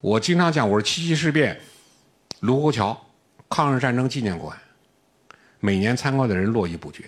[0.00, 1.60] 我经常讲，我是七七事变、
[2.40, 2.98] 卢沟桥、
[3.50, 4.56] 抗日战争纪念馆，
[5.60, 7.04] 每年参观的人络绎不绝。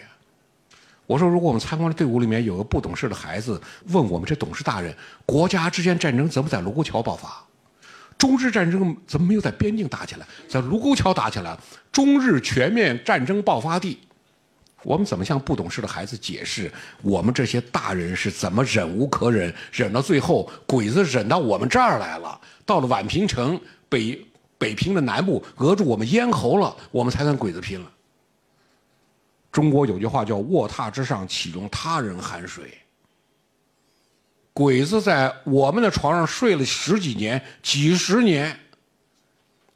[1.06, 3.58] 我说，如果我们参观的队伍里面有个不懂事的孩子，
[3.88, 4.94] 问我们这董事大人，
[5.24, 7.42] 国家之间战争怎么在卢沟桥爆发？
[8.18, 11.56] 中日战争怎么没有在边境打起来，在卢沟桥打起来？
[11.90, 13.98] 中日全面战争爆发地，
[14.84, 16.70] 我们怎么向不懂事的孩子解释，
[17.02, 22.40] 我们这些大人是怎么忍无可忍，忍到最后，鬼子忍到我们这儿来了？
[22.64, 24.26] 到了宛平城北
[24.58, 27.90] 北平的南部，扼住我们咽喉了，我们才跟鬼子拼了。
[29.50, 32.72] 中国有句话叫“卧榻之上岂容他人酣睡”，
[34.54, 38.58] 鬼子在我们的床上睡了十几年、几十年。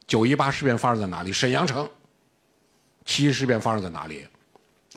[0.07, 1.33] 九一八事变发生在哪里？
[1.33, 1.87] 沈阳城。
[3.05, 4.25] 七一事变发生在哪里？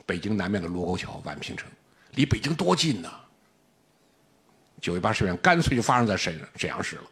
[0.05, 1.69] 北京南面的卢沟桥、宛平城，
[2.11, 3.11] 离北京多近呢？
[4.81, 7.03] 九一八事变干脆就发生在沈沈阳市了。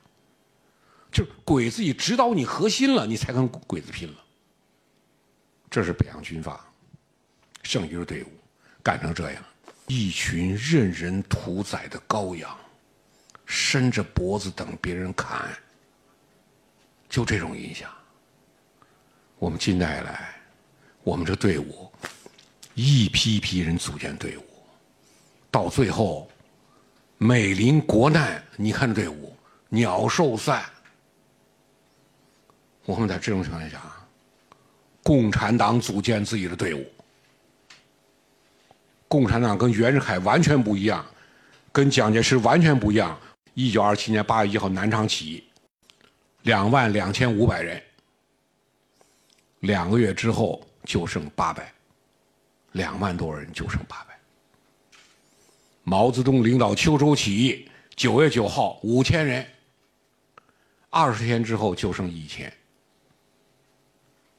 [1.11, 4.16] 就是鬼子已指导你核心了，你才跟鬼子拼了。
[5.69, 6.66] 这是北洋军阀，
[7.64, 8.27] 剩余的队伍
[8.83, 9.44] 干成这样，
[9.88, 12.55] 一群任人屠宰的羔羊，
[13.45, 15.49] 伸着脖子等别人砍。
[17.08, 17.89] 就这种印象。
[19.39, 20.36] 我们近代来，
[21.03, 21.92] 我们这队伍
[22.81, 24.44] 一批批人组建队伍，
[25.52, 26.31] 到最后
[27.17, 29.36] 美林国难，你看这队伍
[29.67, 30.63] 鸟兽散。
[32.86, 33.81] 我们在这种情况下，
[35.03, 36.89] 共产党组建自己的队伍。
[39.09, 41.05] 共产党跟袁世凯完全不一样，
[41.73, 43.19] 跟蒋介石完全不一样。
[43.55, 45.43] 一九二七年八月一号南昌起义，
[46.43, 47.83] 两万两千五百人，
[49.59, 51.73] 两个月之后就剩八百，
[52.73, 54.17] 两万多人就剩八百。
[55.84, 59.48] 毛泽东领导秋收起义，九月九号五千人，
[60.89, 62.52] 二十天之后就剩一千。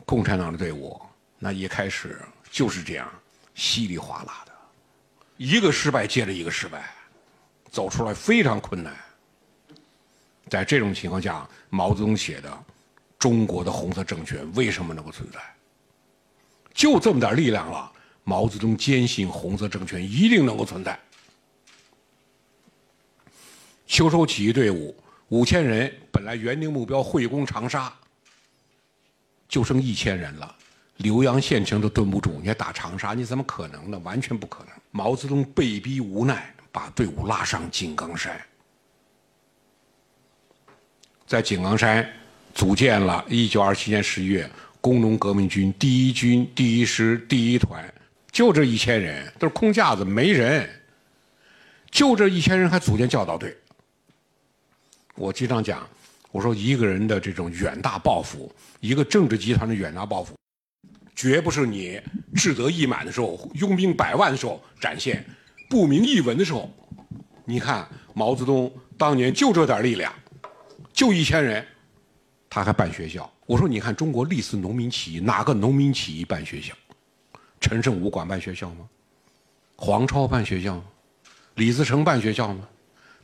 [0.05, 1.00] 共产党的队伍，
[1.39, 3.11] 那一开始就是这样
[3.55, 4.53] 稀里哗啦的，
[5.37, 6.93] 一个失败接着一个失败，
[7.71, 8.97] 走出来非常困难。
[10.49, 12.50] 在这种情况下，毛泽东写的
[13.19, 15.38] 《中国的红色政权为什么能够存在》，
[16.75, 17.93] 就这么点力量了。
[18.25, 20.98] 毛泽东坚信红色政权一定能够存在。
[23.86, 24.97] 秋收起义队伍
[25.28, 27.92] 五千人，本来原定目标会攻长沙。
[29.48, 30.56] 就剩一千人了，
[31.00, 33.98] 浏阳县城都蹲不住，你还打长沙，你怎么可能呢？
[34.04, 34.72] 完全不可能。
[34.92, 38.41] 毛泽东被逼无奈，把队伍拉上井冈山，
[41.26, 42.09] 在井冈山
[42.54, 47.92] 组建了1927年11月工农革命军第一军第一师第一团，
[48.30, 50.68] 就这一千人，都是空架子，没人。
[51.91, 53.56] 就这一千人还组建教导队。
[55.16, 55.88] 我经常讲。
[56.32, 60.36] 我说一个人的这种远大抱负，一个政治集团的远大抱负，
[61.16, 62.00] 绝不是你
[62.36, 65.24] 志得意满的时候、拥兵百万的时候展现，
[65.68, 66.72] 不明一文的时候。
[67.44, 70.14] 你看毛泽东当年就这点力量，
[70.92, 71.66] 就一千人，
[72.48, 73.28] 他还办学校。
[73.44, 76.72] 我说你看中国历次农民起义，哪个农民起义办学校？
[77.60, 78.88] 陈胜吴广办学校吗？
[79.76, 80.84] 黄超办学校吗？
[81.54, 82.66] 李自成办学校吗？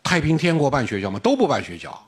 [0.03, 1.19] 太平天国办学校吗？
[1.19, 2.07] 都不办学校。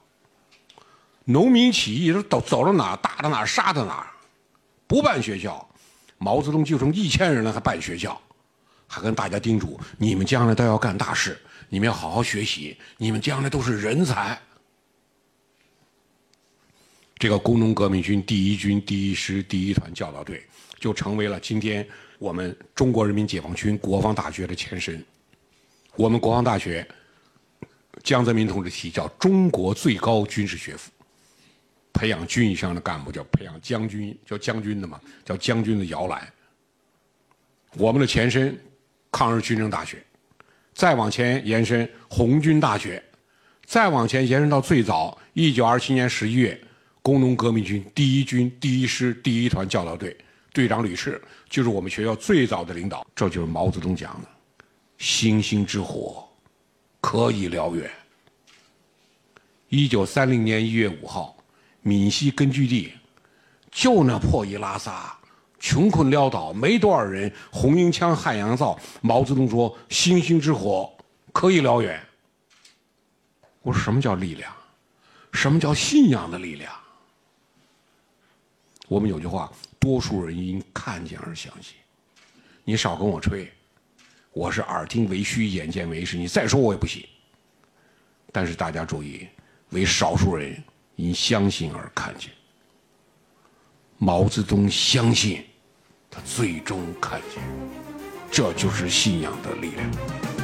[1.25, 4.11] 农民起义都走走到哪打到哪杀到哪，
[4.87, 5.69] 不办学校，
[6.17, 8.19] 毛泽东就剩一千人了还办学校，
[8.87, 14.41] 还跟大家叮嘱：你们将来都要干大事，你们要好好学习，你们将来都是人才。
[17.19, 20.47] 这个工农革命军第一军第一师第一团教导队
[20.79, 21.87] 就成为了今天
[22.19, 25.03] 我们中国人民解放军国防大学的前身。
[25.95, 26.87] 我们国防大学，
[28.03, 30.91] 江泽民同志提叫中国最高军事学府。
[31.93, 36.33] 培养军以上的干部叫培养将军，叫将军的嘛，叫将军的摇篮。
[37.77, 38.57] 我们的前身，
[39.11, 40.01] 抗日军政大学，
[40.75, 43.03] 再往前延伸红军大学，
[43.65, 46.61] 再往前延伸到最早一九二七年十一月，
[47.03, 50.17] 工农革命军第一军第一师第一团教导队
[50.59, 53.07] 队长吕赤就是我们学校最早的领导。
[53.15, 54.29] 这就是毛泽东讲的，
[54.99, 56.29] 星星之火，
[57.01, 57.89] 可以燎原。
[59.69, 61.37] 一九三零年一月五号。
[61.81, 62.93] 闽西根据地，
[63.71, 65.17] 就那破衣拉撒、
[65.61, 67.33] 穷困潦倒，没多少人。
[67.53, 68.77] 红缨枪、汉阳造。
[69.01, 70.93] 毛泽东说：“星星之火
[71.33, 71.99] 可以燎原。”
[73.63, 74.53] 我说：“什么叫力量？
[75.33, 76.71] 什么叫信仰的力量？”
[78.89, 81.75] 我们有句话：“多数人因看见而相信。”
[82.65, 83.51] 你少跟我吹，
[84.33, 86.17] 我是耳听为虚，眼见为实。
[86.17, 87.07] 你再说我也不信。
[88.33, 89.29] 但是大家注意，
[89.71, 90.63] 为少数人。
[90.99, 92.33] 因相信而看见。
[93.99, 95.45] 毛泽东相信，
[96.11, 97.41] 他最终看见，
[98.33, 100.38] 这就是信仰的力量。